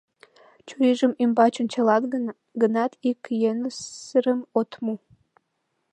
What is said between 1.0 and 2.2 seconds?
ӱмбач ончалат